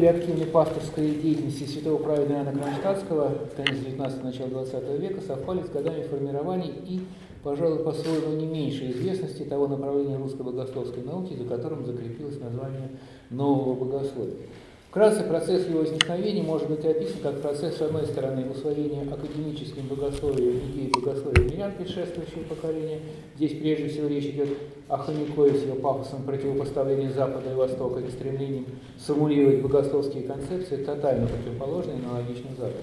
[0.00, 5.68] наиболее активной пасторской деятельности святого праведного Иоанна Кронштадтского, конец 19 начала 20 века, совпали с
[5.68, 7.00] годами формирования и,
[7.42, 12.90] пожалуй, по-своему не меньшей известности того направления русской богословской науки, за которым закрепилось название
[13.28, 14.36] нового богословия.
[14.90, 20.58] Вкратце процесс его возникновения может быть описан как процесс, с одной стороны, усвоения академическим богословием
[20.72, 22.98] идеи богословия мирян предшествующего поколения.
[23.36, 24.48] Здесь прежде всего речь идет
[24.88, 28.66] о Хомякове с его пафосом противопоставления Запада и Востока и стремлением
[28.98, 32.82] симулировать богословские концепции, тотально противоположные аналогичным Западу.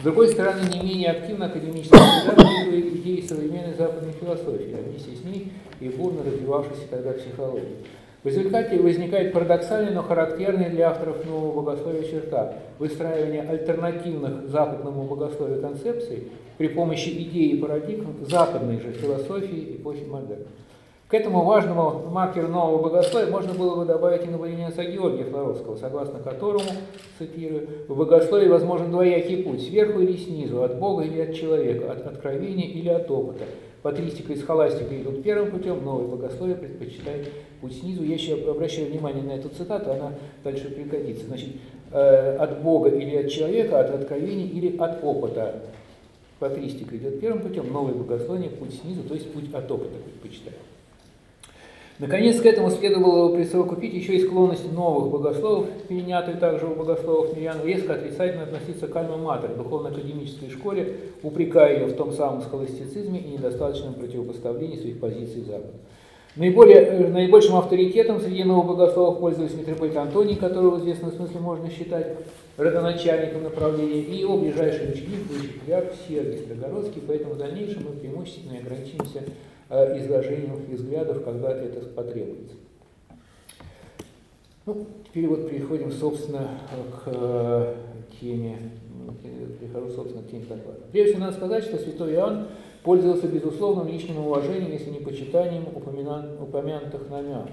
[0.00, 5.24] С другой стороны, не менее активно академически исследовали идеи современной западной философии, а вместе с
[5.24, 7.78] ней и бурно развивавшейся тогда психологии.
[8.24, 15.60] В результате возникает парадоксальная, но характерная для авторов нового богословия черта– выстраивание альтернативных западному богословию
[15.60, 16.24] концепций
[16.56, 20.46] при помощи идей и парадигм западной же философии эпохи модерна.
[21.08, 25.76] К этому важному маркеру нового богословия можно было бы добавить и наблюдение отца Георгия Флоровского,
[25.76, 26.68] согласно которому,
[27.18, 32.06] цитирую, в богословии возможен двоякий путь, сверху или снизу, от Бога или от человека, от
[32.06, 33.44] откровения или от опыта–
[33.82, 38.02] Патристика и схоластика идут первым путем, новое богословие предпочитает путь снизу.
[38.02, 41.26] Я еще обращаю внимание на эту цитату, она дальше пригодится.
[41.26, 41.50] Значит,
[41.92, 45.62] э, от Бога или от человека, от откровения или от опыта.
[46.40, 50.58] Патристика идет первым путем, новое богословие, путь снизу, то есть путь от опыта предпочитает.
[51.98, 57.56] Наконец, к этому следовало присовокупить еще и склонность новых богословов, перенятую также у богословов мирян,
[57.64, 63.94] резко отрицательно относиться к альма-матер, духовно-академической школе, упрекая ее в том самом схоластицизме и недостаточном
[63.94, 65.74] противопоставлении своих позиций Запада.
[66.36, 71.68] Наиболее, э, наибольшим авторитетом среди новых богословов пользовался митрополит Антоний, которого в известном смысле можно
[71.68, 72.16] считать
[72.56, 78.56] родоначальником направления, и его ближайший ученик, бывший патриарх Сергий Строгородский, поэтому в дальнейшем мы преимущественно
[78.56, 79.22] ограничимся
[79.70, 82.54] изложением взглядов, когда это потребуется.
[84.66, 86.48] Ну, теперь вот переходим, собственно,
[86.92, 87.74] к э,
[88.20, 88.58] теме,
[89.60, 90.80] перехожу, собственно, к теме доклада.
[90.92, 92.48] Прежде всего, надо сказать, что святой Иоанн
[92.82, 97.50] пользовался безусловным личным уважением, если не почитанием упомянутых намеков.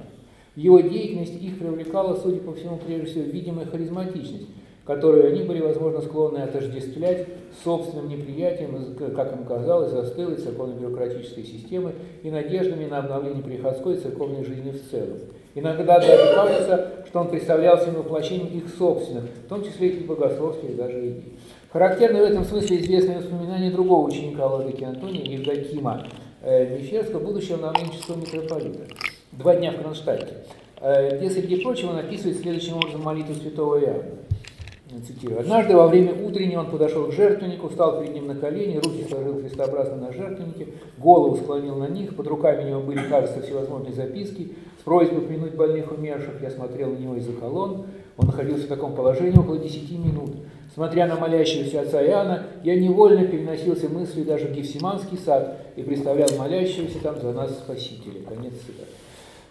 [0.55, 4.47] Его деятельности их привлекала, судя по всему, прежде всего, видимая харизматичность,
[4.85, 7.27] которую они были, возможно, склонны отождествлять
[7.63, 14.71] собственным неприятием, как им казалось, застылой церковно-бюрократической системы и надеждами на обновление приходской церковной жизни
[14.71, 15.17] в целом.
[15.55, 20.75] Иногда даже кажется, что он представлял себе воплощением их собственных, в том числе и богословских
[20.75, 21.33] даже идей.
[21.71, 26.07] Характерно в этом смысле известное воспоминание другого ученика Владыки Антония, Евдокима
[26.41, 28.81] э, Мещерского, будущего норвегического митрополита.
[29.31, 30.45] Два дня в Кронштадте,
[30.79, 34.24] э, где, прочего, он описывает следующим образом молитву святого Иоанна
[35.05, 35.39] цитирую.
[35.39, 39.39] «Однажды во время утренней он подошел к жертвеннику, встал перед ним на колени, руки сложил
[39.39, 44.53] христообразно на жертвеннике, голову склонил на них, под руками у него были, кажется, всевозможные записки
[44.79, 46.41] с просьбой принуть больных умерших.
[46.41, 47.85] Я смотрел на него из-за колонн.
[48.17, 50.31] Он находился в таком положении около десяти минут.
[50.73, 56.29] Смотря на молящегося отца Иоанна, я невольно переносился мыслью даже в Гефсиманский сад и представлял
[56.37, 58.21] молящегося там за нас Спасителя».
[58.27, 58.91] Конец цитаты.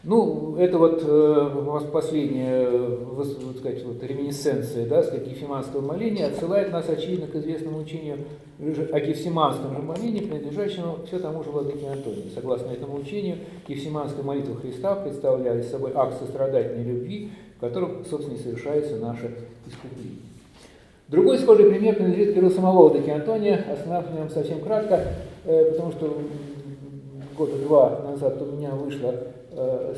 [0.06, 3.26] Ну, это вот э, последняя, вот,
[3.56, 8.18] сказать, вот, реминесценция, да, сказать, Ефиманского моления отсылает нас, очевидно, к известному учению
[8.58, 12.26] о Евсиманском же молении, принадлежащему все тому же владыке Антонию.
[12.34, 18.38] Согласно этому учению, Евсиманская молитва Христа представляет собой акт сострадательной любви, в котором, собственно, и
[18.38, 19.34] совершается наше
[19.66, 20.20] искупление.
[21.08, 25.14] Другой схожий пример принадлежит перу самого владыки Антония, остановлюсь на нем совсем кратко,
[25.46, 26.18] э, потому что
[27.38, 29.43] года два назад у меня вышла Э,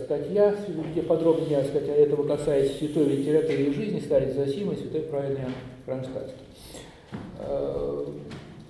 [0.05, 0.55] статья,
[0.93, 5.47] где подробнее сказать, этого касается святой литературы и жизни, старец Зосима и святой праведный
[5.85, 6.47] Кронштадтский.
[7.39, 8.07] Э,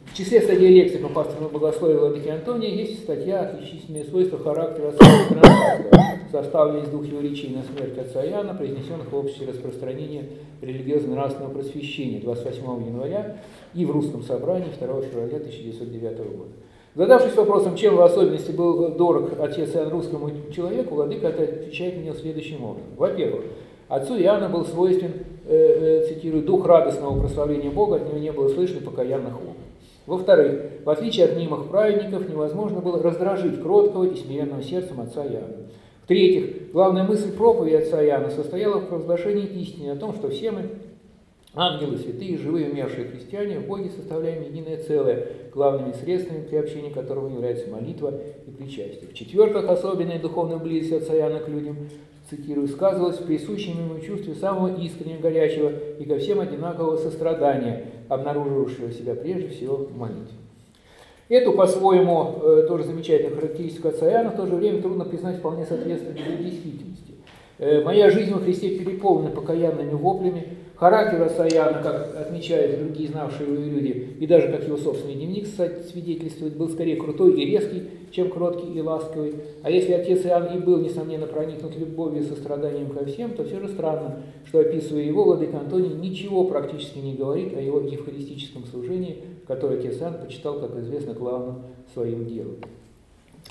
[0.06, 6.06] в числе статей лекций по пасторному богословию Владыки Антония есть статья «Отличительные свойства характера Кронштадтского»,
[6.30, 10.24] составленная из двух его речей на смерть отца Иоанна, произнесенных в обществе распространения
[10.62, 13.38] религиозно-нравственного просвещения 28 января
[13.74, 16.52] и в русском собрании 2 февраля 1909 года.
[16.96, 22.64] Задавшись вопросом, чем в особенности был дорог отец Иоанн русскому человеку, Владыка отвечает мне следующим
[22.64, 22.88] образом.
[22.96, 23.42] Во-первых,
[23.88, 25.12] отцу Иоанна был свойствен,
[25.46, 29.56] э, э, цитирую, дух радостного прославления Бога, от него не было слышно покаянных ум.
[30.06, 35.66] Во-вторых, в отличие от мнимых праведников, невозможно было раздражить кроткого и смиренного сердцем отца Иоанна.
[36.04, 40.62] В-третьих, главная мысль проповеди отца Иоанна состояла в провозглашении истины о том, что все мы
[41.58, 47.30] Ангелы, святые, живые умершие христиане в Боге составляем единое целое, главными средствами при общении которого
[47.30, 48.12] является молитва
[48.46, 49.08] и причастие.
[49.10, 51.78] В-четвертых, особенная духовная близость от Саяна к людям,
[52.28, 58.92] цитирую, сказывалась в присущем ему чувстве самого искреннего, горячего и ко всем одинакового сострадания, обнаружившего
[58.92, 60.36] себя прежде всего в молитве.
[61.30, 65.64] Эту, по-своему, э, тоже замечательную характеристику от Саяна в то же время трудно признать вполне
[65.64, 67.14] соответствующей действительности.
[67.58, 73.64] Э, моя жизнь во Христе переполнена покаянными воплями, Характер Асаяна, как отмечают другие знавшие его
[73.64, 78.74] люди, и даже как его собственный дневник свидетельствует, был скорее крутой и резкий, чем кроткий
[78.74, 79.36] и ласковый.
[79.62, 83.58] А если отец Иоанн и был, несомненно, проникнут любовью и состраданием ко всем, то все
[83.58, 89.22] же странно, что, описывая его, Владыка Антоний ничего практически не говорит о его евхаристическом служении,
[89.46, 91.62] которое отец Иоанн почитал, как известно, главным
[91.94, 92.56] своим делом.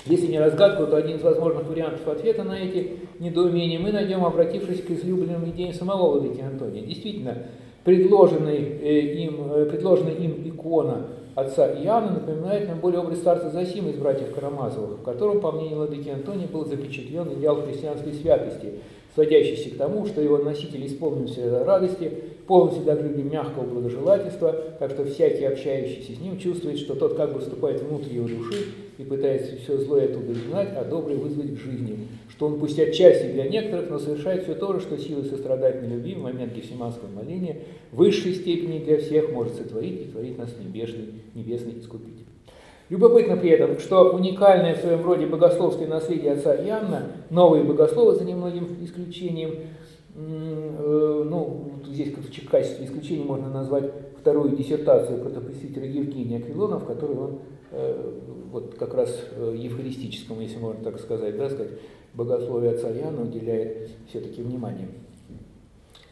[0.04, 4.82] Если не разгадку, то один из возможных вариантов ответа на эти недоумения мы найдем, обратившись
[4.82, 6.82] к излюбленным идеям самого Владыки Антония.
[6.82, 7.38] Действительно,
[7.84, 13.90] предложенный э, им, э, предложенная им икона отца Иоанна напоминает нам более образ старца Зосима
[13.90, 18.74] из братьев Карамазовых, в котором, по мнению Владыки Антония, был запечатлен идеал христианской святости–
[19.16, 22.12] сводящийся к тому, что его носитель исполнился радости,
[22.46, 27.32] полон всегда любви мягкого благожелательства, так что всякий, общающийся с ним, чувствует, что тот как
[27.32, 28.66] бы вступает внутрь его души
[28.98, 33.32] и пытается все злое оттуда изгнать, а доброе вызвать к жизни, что он пусть отчасти
[33.32, 37.62] для некоторых, но совершает все то же, что силой сострадательной любви в момент гефсиманского моления
[37.92, 42.25] в высшей степени для всех может сотворить и творить нас небесный, небесный искупитель.
[42.88, 48.24] Любопытно при этом, что уникальное в своем роде богословское наследие отца Иоанна, новые богословы, за
[48.24, 49.56] немногим исключением,
[50.14, 53.90] э, ну, здесь в качестве исключения можно назвать
[54.20, 57.38] вторую диссертацию протопредставителя Евгения Аквилона, в которой он
[57.72, 58.12] э,
[58.52, 61.72] вот как раз э, евхаристическому, если можно так сказать, да, сказать,
[62.14, 64.88] богословие отца Иоанна уделяет все-таки внимание.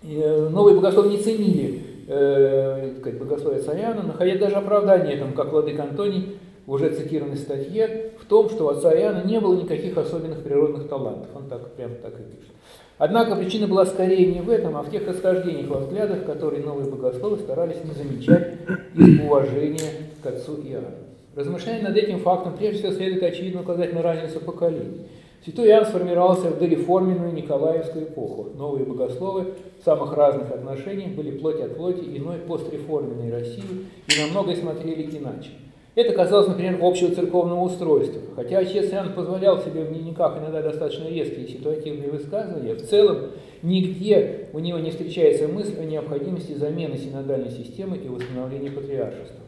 [0.03, 6.73] Новые богословы не ценили э, богословие Иоанна, находя даже оправдание этому, как владык Антоний в
[6.73, 11.29] уже цитированной статье в том, что у отца Иоанна не было никаких особенных природных талантов.
[11.35, 12.55] Он так, прям так и пишет.
[12.97, 16.89] Однако причина была скорее не в этом, а в тех расхождениях во взглядах, которые новые
[16.89, 18.55] богословы старались не замечать
[18.95, 19.91] из уважения
[20.23, 21.05] к отцу Иоанну.
[21.35, 25.07] Размышляя над этим фактом, прежде всего следует очевидно указать на разницу поколений.
[25.45, 28.51] Святой Иоанн сформировался в дореформенную Николаевскую эпоху.
[28.57, 29.49] Новые богословы
[29.85, 35.51] самых разных отношениях были плоть от плоти иной постреформенной России и на многое смотрели иначе.
[35.95, 38.21] Это касалось, например, общего церковного устройства.
[38.35, 43.31] Хотя отец Иоанн позволял себе в дневниках иногда достаточно резкие ситуативные высказывания, в целом
[43.63, 49.41] нигде у него не встречается мысль о необходимости замены синодальной системы и восстановления патриаршества.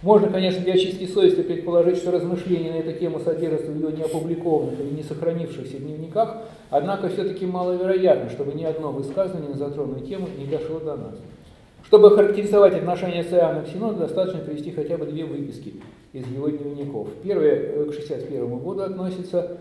[0.00, 4.80] Можно, конечно, для очистки совести предположить, что размышления на эту тему содержатся в его неопубликованных
[4.80, 6.38] или не сохранившихся дневниках,
[6.70, 11.16] однако все-таки маловероятно, чтобы ни одно высказывание на затронутую тему не дошло до нас.
[11.90, 15.74] Чтобы характеризовать отношения с Иоанном к Синоду, достаточно привести хотя бы две выписки
[16.12, 17.08] из его дневников.
[17.24, 19.58] Первое э, к 61 году относится,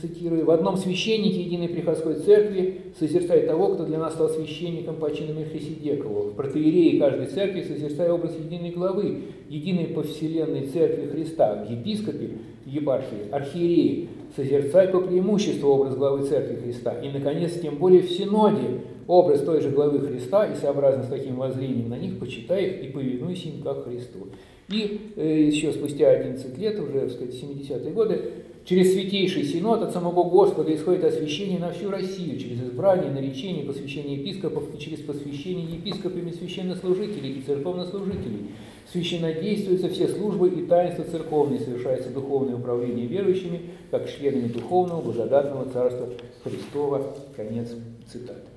[0.00, 5.08] цитирую, «В одном священнике Единой Приходской Церкви созерцай того, кто для нас стал священником по
[5.14, 6.30] чину Мельхиседекова.
[6.30, 12.30] В протеерее каждой церкви созерцай образ единой главы, единой по вселенной Церкви Христа, в епископе,
[12.66, 17.00] епархии, архиереи, созерцай по преимуществу образ главы Церкви Христа.
[17.00, 21.36] И, наконец, тем более в Синоде, образ той же главы Христа и сообразно с таким
[21.36, 24.28] воззрением на них, почитай их и повинуйся им как Христу.
[24.68, 28.20] И э, еще спустя 11 лет, уже, так сказать, 70-е годы,
[28.64, 34.16] через Святейший Синод от самого Господа исходит освящение на всю Россию, через избрание, наречение, посвящение
[34.16, 38.52] епископов и через посвящение епископами священнослужителей и церковнослужителей.
[38.90, 46.08] Священнодействуются все службы и таинства церковные, совершается духовное управление верующими, как членами духовного благодатного Царства
[46.42, 47.14] Христова.
[47.36, 47.70] Конец
[48.10, 48.53] цитаты.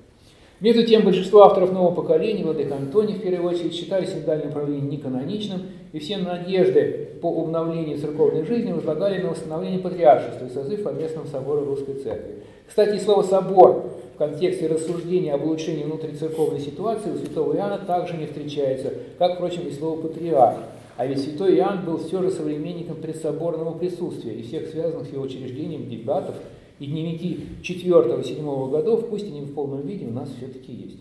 [0.60, 5.62] Между тем, большинство авторов нового поколения, Владыка Антоний в первую очередь, считали синодальное управление неканоничным,
[5.92, 11.64] и все надежды по обновлению церковной жизни возлагали на восстановление патриаршества и созыв местном собора
[11.64, 12.42] Русской Церкви.
[12.66, 13.84] Кстати, слово «собор»
[14.14, 19.62] в контексте рассуждения об улучшении внутрицерковной ситуации у святого Иоанна также не встречается, как, впрочем,
[19.68, 20.58] и слово «патриарх».
[20.96, 25.22] А ведь святой Иоанн был все же современником предсоборного присутствия и всех связанных с его
[25.22, 26.34] учреждением дебатов
[26.78, 30.98] и дневники 4-7 годов, пусть и не в полном виде, у нас все-таки есть.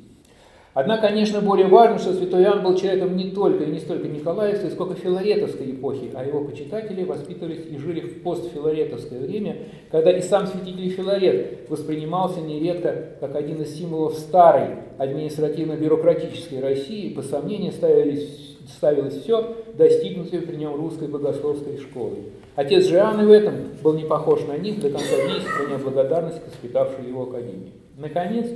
[0.79, 4.69] Однако, конечно, более важно, что святой Иоанн был человеком не только и не столько Николаевской,
[4.69, 9.57] сколько филаретовской эпохи, а его почитатели воспитывались и жили в постфиларетовское время,
[9.89, 17.23] когда и сам святитель Филарет воспринимался нередко как один из символов старой административно-бюрократической России, по
[17.23, 22.31] сомнению ставились, ставилось все, достигнутое при нем русской богословской школой.
[22.55, 26.41] Отец же Иоанн в этом был не похож на них, до конца дней сохраняя благодарность
[26.41, 27.73] к воспитавшей его академии.
[27.97, 28.47] Наконец,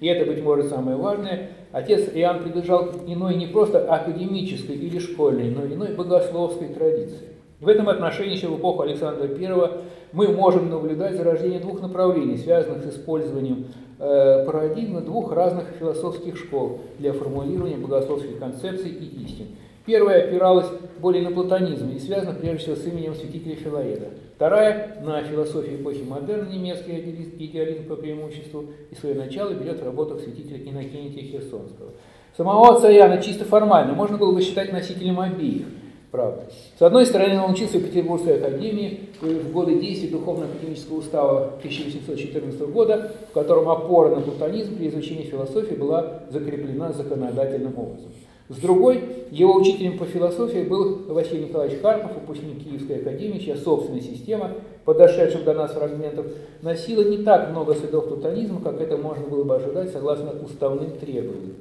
[0.00, 4.98] и это, быть может, самое важное, отец Иоанн принадлежал к иной не просто академической или
[4.98, 7.28] школьной, но иной богословской традиции.
[7.60, 9.70] В этом отношении еще в эпоху Александра I
[10.12, 13.66] мы можем наблюдать зарождение двух направлений, связанных с использованием
[13.98, 19.46] э, парадигмы двух разных философских школ для формулирования богословских концепций и истин.
[19.86, 20.66] Первая опиралась
[21.00, 24.08] более на платонизм и связана прежде всего с именем святителя Филареда.
[24.36, 26.92] Вторая– на философию эпохи модерна, немецкий
[27.38, 31.92] идеализм по преимуществу, и свое начало берет в работах святителя Иннокентия Херсонского.
[32.36, 35.66] Самого отца Иоанна чисто формально можно было бы считать носителем обеих.
[36.10, 36.42] Правда.
[36.76, 43.12] С одной стороны, он учился в Петербургской академии в годы действия Духовно-академического устава 1814 года,
[43.30, 48.10] в котором опора на платонизм при изучении философии была закреплена законодательным образом.
[48.48, 54.00] С другой, его учителем по философии был Василий Николаевич Карпов, выпускник Киевской академии, чья собственная
[54.00, 54.50] система,
[54.84, 56.26] подошедших до нас фрагментов,
[56.60, 61.54] носила не так много следов платонизма, как это можно было бы ожидать согласно уставным требованиям.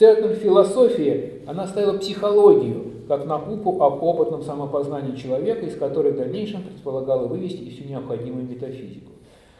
[0.00, 6.62] Церковной философии она ставила психологию, как науку об опытном самопознании человека, из которой в дальнейшем
[6.62, 9.10] предполагала вывести и всю необходимую метафизику.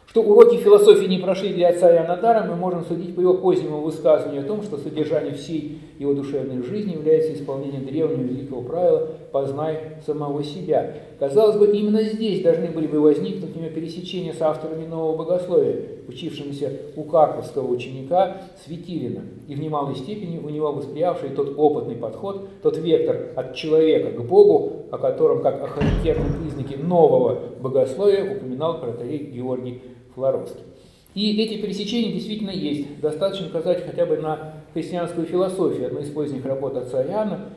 [0.07, 4.41] Что уроки философии не прошли для отца Иоанна мы можем судить по его позднему высказыванию
[4.41, 10.43] о том, что содержание всей его душевной жизни является исполнением древнего великого правила «познай самого
[10.43, 10.95] себя».
[11.19, 15.83] Казалось бы, именно здесь должны были бы возникнуть у него пересечения с авторами нового богословия,
[16.07, 22.47] учившимся у карповского ученика Светилина, и в немалой степени у него восприявший тот опытный подход,
[22.61, 28.79] тот вектор от человека к Богу, о котором как о характерном признаке нового богословия упоминал
[28.79, 29.81] протарей Георгий
[30.15, 30.63] Флоровский.
[31.13, 33.01] И эти пересечения действительно есть.
[33.01, 37.49] Достаточно указать хотя бы на христианскую философию, одной из поздних работ отца Иоанна,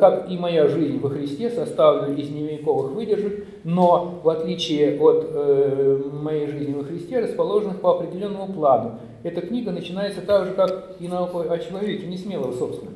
[0.00, 6.02] как и моя жизнь во Христе, составлена из невековых выдержек, но в отличие от э,
[6.12, 8.98] моей жизни во Христе, расположенных по определенному плану.
[9.22, 12.90] Эта книга начинается так же, как и наука о человеке, не смелого собственно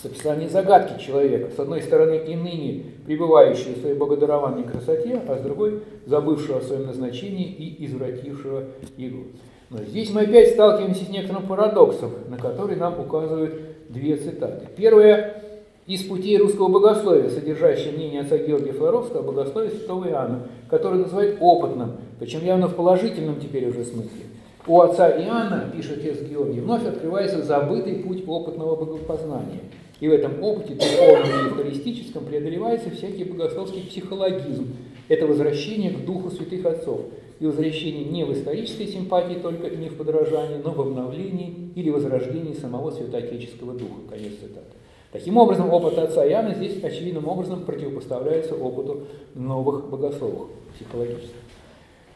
[0.00, 5.38] с описанием загадки человека, с одной стороны и ныне пребывающего в своей богодарованной красоте, а
[5.38, 8.64] с другой забывшего о своем назначении и извратившего
[8.96, 9.24] его.
[9.70, 13.54] Но здесь мы опять сталкиваемся с некоторым парадоксом, на который нам указывают
[13.88, 14.68] две цитаты.
[14.76, 15.42] Первая
[15.86, 21.36] из путей русского богословия, содержащее мнение отца Георгия Флоровского о богословии святого Иоанна, который называет
[21.40, 24.24] опытным, причем явно в положительном теперь уже смысле.
[24.66, 29.60] У отца Иоанна, пишет отец Георгий, вновь открывается забытый путь опытного богопознания–
[29.98, 34.76] и в этом опыте, духовном и евхаристическом, преодолевается всякий богословский психологизм.
[35.08, 37.00] Это возвращение к духу святых отцов.
[37.40, 42.54] И возвращение не в исторической симпатии только не в подражании, но в обновлении или возрождении
[42.54, 44.00] самого святоотеческого духа.
[44.10, 44.66] Конец цитаты.
[45.12, 51.36] Таким образом, опыт отца Иоанна здесь очевидным образом противопоставляется опыту новых богословов психологических.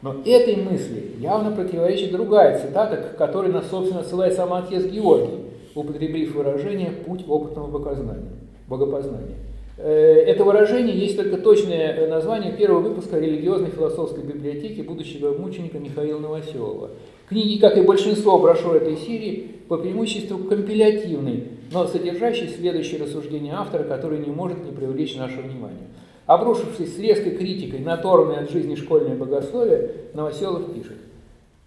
[0.01, 5.45] Но этой мысли явно противоречит другая цитата, к которой нас, собственно, ссылает сам отец Георгий
[5.75, 8.31] употребив выражение «путь опытного богопознания».
[8.67, 9.37] богопознания.
[9.77, 16.19] Э, это выражение есть только точное название первого выпуска религиозной философской библиотеки будущего мученика Михаила
[16.19, 16.91] Новоселова.
[17.31, 23.83] Книги, как и большинство брошюр этой серии, по преимуществу компилятивны, но содержащие следующие рассуждения автора,
[23.83, 25.87] который не может не привлечь наше внимание.
[26.25, 30.97] Обрушившись с резкой критикой на оторванное от жизни школьное богословие, Новоселов пишет–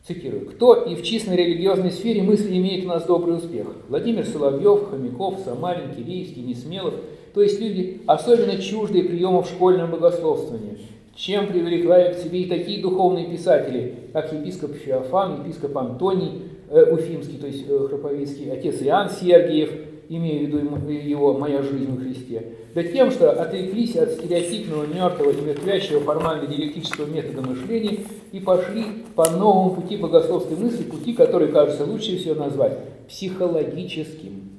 [0.06, 0.44] Цитирую.
[0.50, 3.68] «Кто и в чистой религиозной сфере мысли имеет у нас добрый успех?
[3.88, 6.92] Владимир Соловьев, Хомяков, Самарин, Кирейский, Несмелов,
[7.32, 10.76] то есть люди, особенно чуждые приемов школьного богословствования,
[11.16, 17.38] чем привлекла к себе и такие духовные писатели, как епископ Феофан, епископ Антоний э, Уфимский,
[17.38, 19.70] то есть э, Храповицкий, отец Иоанн Сергиев,
[20.08, 22.42] имея в виду его «Моя жизнь во Христе»,
[22.74, 28.00] да тем, что отреклись от стереотипного, мертвого и ветвящего формально-диалектического метода мышления
[28.32, 32.78] и пошли по новому пути богословской мысли, пути, который кажется лучше всего назвать
[33.08, 34.50] психологическим.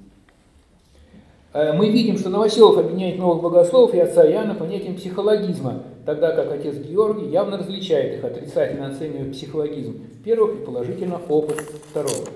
[1.51, 6.51] Э, мы видим, что Новоселов объединяет новых богословов и отца Иоанна понятием психологизма, тогда как
[6.51, 11.59] отец Георгий явно различает их, отрицательно оценивая психологизм первых и положительно опыт
[11.89, 12.27] второго.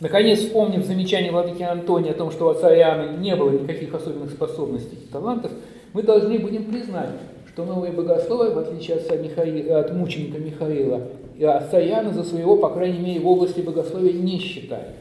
[0.00, 4.30] Наконец, вспомнив замечание владыки Антония о том, что у отца Иоанна не было никаких особенных
[4.30, 5.52] способностей и талантов,
[5.92, 7.10] мы должны будем признать,
[7.52, 11.02] что новые богословы, в отличие от, Михаила, от мученика Михаила,
[11.36, 14.94] и отца Иоанна за своего, по крайней мере, в области богословия не считали.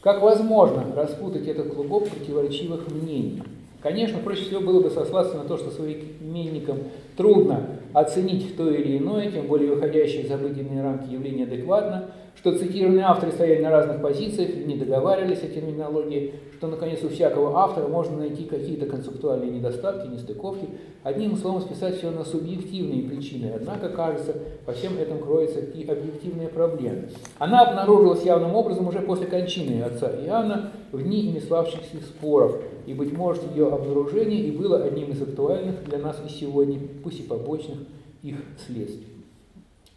[0.00, 3.42] Как возможно распутать этот клубок противоречивых мнений?
[3.82, 6.78] Конечно, проще всего было бы сослаться на то, что современникам
[7.18, 13.04] трудно оценить то или иное, тем более выходящее за обыденные рамки явление адекватно, что цитированные
[13.04, 18.18] авторы стояли на разных позициях, не договаривались о терминологии, что, наконец, у всякого автора можно
[18.18, 20.68] найти какие-то концептуальные недостатки, нестыковки,
[21.02, 23.52] одним словом списать все на субъективные причины.
[23.54, 24.34] Однако, кажется,
[24.64, 27.02] по всем этом кроется и объективная проблема.
[27.38, 32.94] Она обнаружилась явным образом уже после кончины отца Иоанна в дни ими славшихся споров, и,
[32.94, 37.22] быть может, ее обнаружение и было одним из актуальных для нас и сегодня, пусть и
[37.22, 37.78] побочных
[38.22, 38.36] их
[38.66, 39.06] следствий.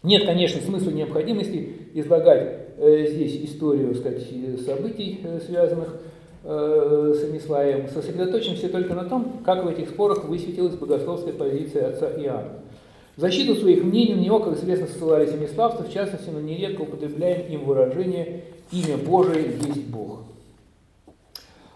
[0.02, 4.26] Нет, конечно, смысла необходимости излагать э, здесь историю сказать,
[4.66, 6.00] событий, э, связанных
[6.44, 7.90] э, с Амислаем.
[7.90, 12.62] Сосредоточимся только на том, как в этих спорах высветилась богословская позиция отца Иоанна.
[13.18, 17.52] В защиту своих мнений на него, как известно, ссылались амиславцы, в частности, на нередко употребляем
[17.52, 20.22] им выражение «имя Божие есть Бог».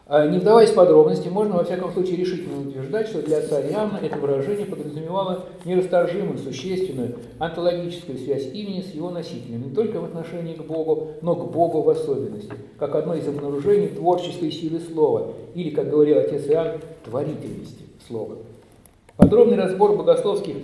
[0.07, 3.99] А, не вдаваясь в подробности, можно во всяком случае решительно утверждать, что для отца Иоанна
[4.03, 10.53] это выражение подразумевало нерасторжимую, существенную, антологическую связь имени с его носителем, не только в отношении
[10.53, 15.71] к Богу, но к Богу в особенности, как одно из обнаружений творческой силы слова, или,
[15.71, 18.35] как говорил отец Иоанн, творительности слова.
[19.17, 20.55] Подробный разбор богословских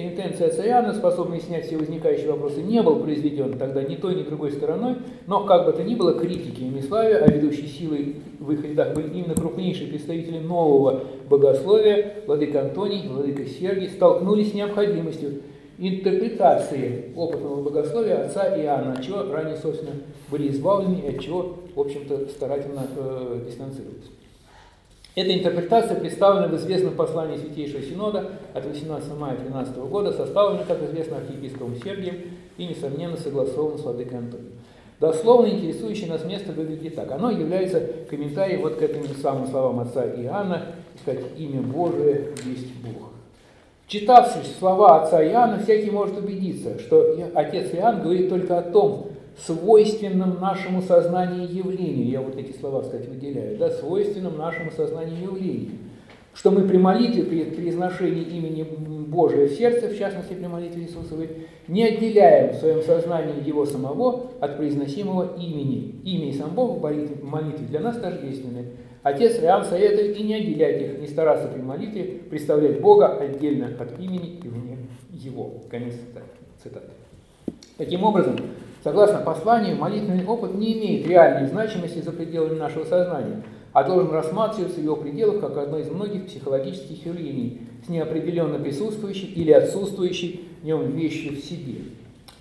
[0.00, 4.52] Интенция Цаяна, способная снять все возникающие вопросы, не был произведен тогда ни той, ни другой
[4.52, 4.96] стороной,
[5.26, 9.08] но как бы то ни было, критики Миславия, а ведущей силой в их рядах были
[9.08, 15.42] именно крупнейшие представители нового богословия, владыка Антоний, владыка Сергий, столкнулись с необходимостью
[15.78, 19.92] интерпретации опытного богословия отца Иоанна, чего ранее, собственно,
[20.30, 24.10] были избавлены и от чего, в общем-то, старательно э, дистанцировались.
[25.14, 30.82] Эта интерпретация представлена в известном послании Святейшего Синода от 18 мая 2013 года, составлена, как
[30.84, 32.16] известно, архиепископом Сергием
[32.56, 34.52] и, несомненно, согласована с владыкой Антонием.
[35.00, 37.10] Дословно интересующее нас место выглядит так.
[37.12, 40.66] Оно является комментарием вот к этим самым словам отца Иоанна,
[41.02, 43.10] сказать, имя Божие есть Бог.
[43.88, 49.08] Читав слова отца Иоанна, всякий может убедиться, что отец Иоанн говорит только о том,
[49.40, 55.70] свойственном нашему сознанию явлению, я вот эти слова, кстати, выделяю, да, свойственном нашему сознанию явлению,
[56.34, 61.28] что мы при молитве, при произношении имени Божия в сердце, в частности при молитве Иисусовой,
[61.68, 66.00] не отделяем в своем сознании Его самого от произносимого имени.
[66.04, 68.66] Имя и сам Бог в молитве для нас тождественны.
[69.02, 73.98] Отец Иоанн советует и не отделять их, не стараться при молитве представлять Бога отдельно от
[73.98, 74.78] имени и вне
[75.10, 75.54] Его.
[75.70, 75.94] Конец
[76.62, 76.86] цитаты.
[77.76, 78.36] Таким образом,
[78.82, 84.80] Согласно посланию, молитвенный опыт не имеет реальной значимости за пределами нашего сознания, а должен рассматриваться
[84.80, 90.66] в его пределах как одно из многих психологических явлений с неопределенно присутствующей или отсутствующей в
[90.66, 91.82] нем вещью в себе.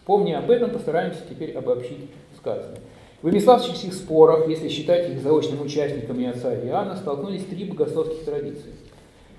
[0.06, 2.80] Помня об этом, постараемся теперь обобщить сказанное.
[3.21, 8.71] В Вымиславских спорах, если считать их заочным участниками отца Иоанна, столкнулись три богословских традиции.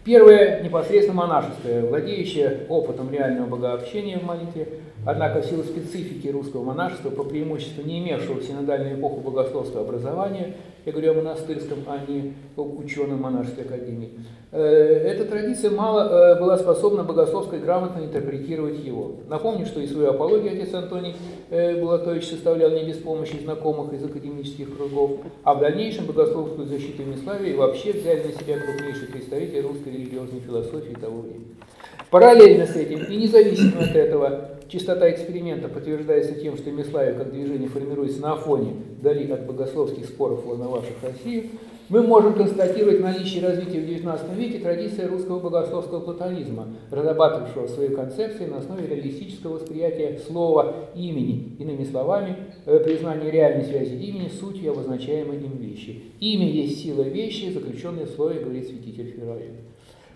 [0.05, 4.67] Первое– непосредственно монашеское, владеющее опытом реального богообщения в молитве,
[5.05, 10.55] Однако в силу специфики русского монашества, по преимуществу не имевшего в синодальную эпоху богословского образования,
[10.85, 14.11] я говорю о монастырском, а не ученом монашеской академии,
[14.51, 19.17] э, эта традиция мало э, была способна богословской грамотно интерпретировать его.
[19.29, 21.15] Напомню, что и свою апологию отец Антоний
[21.51, 27.05] э, Булатович составлял не без помощи знакомых из академических кругов, а в дальнейшем богословскую защиту
[27.05, 31.47] Миславии вообще взяли на себя крупнейшие представители русской религиозной философии того времени.
[32.11, 37.69] Параллельно с этим и независимо от этого, чистота эксперимента подтверждается тем, что Миславия как движение
[37.69, 41.51] формируется на фоне, вдали от богословских споров, волновавших Россию,
[41.89, 48.51] мы можем констатировать наличие развития в XIX веке традиции русского богословского платонизма, разрабатывавшего свою концепцию
[48.51, 54.73] на основе реалистического восприятия слова имени, иными словами, э, признание реальной связи имени с сутью
[54.73, 56.05] обозначаемой им вещи.
[56.19, 59.53] Имя есть сила вещи, заключенная в слове, говорит святитель Филарет.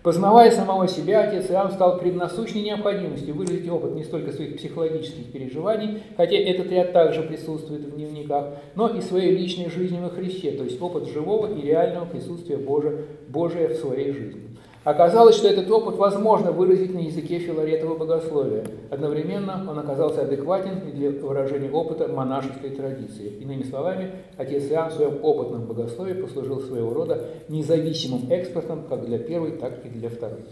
[0.07, 5.33] Познавая самого себя, отец Иоанн стал пред насущной необходимостью выразить опыт не столько своих психологических
[5.33, 10.51] переживаний, хотя этот ряд также присутствует в дневниках, но и своей личной жизни во Христе,
[10.51, 14.56] то есть опыт живого и реального присутствия Божия, Божия в своей жизни.
[14.87, 18.63] Оказалось, что этот опыт возможно выразить на языке филаретового богословия.
[18.89, 23.33] Одновременно он оказался адекватен и для выражения опыта монашеской традиции.
[23.41, 29.19] Иными словами, отец Иоанн в своем опытном богословии послужил своего рода независимым экспертом как для
[29.19, 30.45] первой, так и для второй.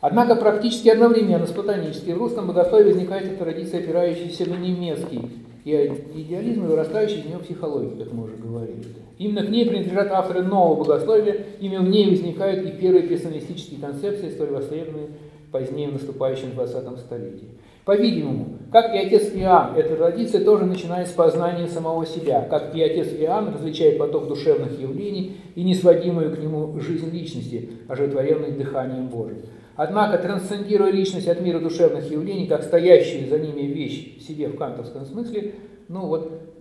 [0.00, 6.66] Однако практически одновременно с платонической в русском богословии возникает традиция, опирающаяся на немецкий и идеализм,
[6.66, 8.84] вырастающий из него психологии, как мы уже говорили.
[9.18, 14.30] Именно к ней принадлежат авторы нового богословия, именно в ней возникают и первые персоналистические концепции,
[14.30, 15.08] столь востребованные
[15.50, 17.48] позднее в наступающем 20 столетии.
[17.84, 22.82] По-видимому, как и отец Иоанн, эта традиция тоже начинает с познания самого себя, как и
[22.82, 29.42] отец Иоанн различает поток душевных явлений и несводимую к нему жизнь личности, ожитворенной дыханием Божьим.
[29.76, 34.56] Однако, трансцендируя личность от мира душевных явлений, как стоящую за ними вещь в себе в
[34.56, 35.54] кантовском смысле,
[35.88, 36.53] ну вот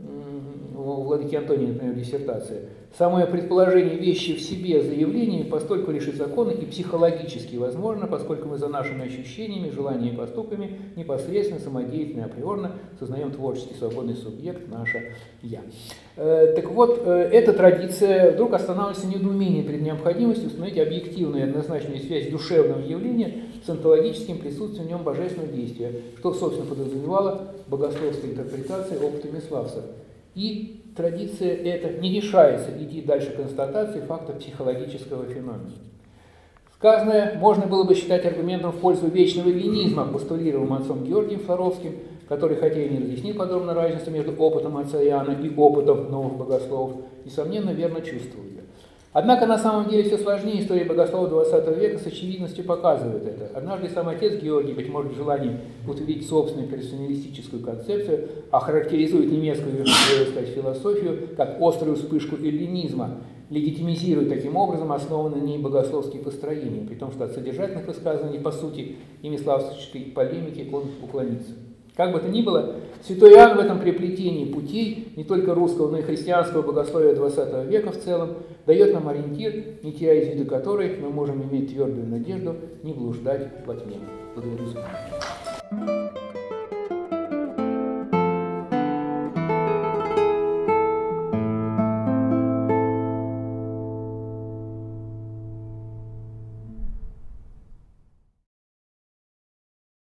[0.84, 2.62] у Владыки Антония, например, диссертация.
[2.98, 8.58] Самое предположение вещи в себе заявлениями постольку лишь и законно и психологически возможно, поскольку мы
[8.58, 15.62] за нашими ощущениями, желаниями и поступками непосредственно, самодеятельно, априорно сознаем творческий свободный субъект, наше «я».
[16.18, 22.00] Э, так вот, э, эта традиция вдруг останавливается недоумением перед необходимостью установить объективную и однозначную
[22.00, 29.00] связь душевного явления с онтологическим присутствием в нем божественного действия, что, собственно, подразумевало богословская интерпретация
[29.00, 29.84] опыта Миславса–
[30.36, 35.72] и традиция эта не решается идти дальше констатации факта психологического феномена.
[36.76, 42.58] Сказанное можно было бы считать аргументом в пользу вечного винизма, постулируемым отцом Георгием Флоровским, который,
[42.58, 47.70] хотя и не разъяснил подробно разницу между опытом отца Иоанна и опытом новых богословов, несомненно,
[47.70, 48.46] верно чувствовал
[49.14, 53.56] Однако на самом деле все сложнее история богослова 20 века с очевидностью показывает это.
[53.56, 60.50] Однажды сам отец Георгий, быть может, в желании утвердить собственную персоналистическую концепцию, охарактеризует немецкую сказать,
[60.50, 63.20] философию как острую вспышку эллинизма,
[63.52, 68.52] легитимизирует таким образом основанные на ней богословские построения, при том, что от содержательных высказываний, по
[68.52, 71.52] сути, ими славской полемики он уклонится.
[71.96, 76.00] Как бы то ни было, святой Иоанн в этом приплетении путей не только русского, но
[76.00, 80.98] и христианского богословия XX века в целом дает нам ориентир, не теряя из виду который
[81.00, 84.00] мы можем иметь твердую надежду не блуждать во тьме.
[84.36, 85.53] Благодарю за внимание.